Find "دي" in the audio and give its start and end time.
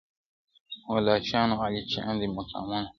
2.19-2.27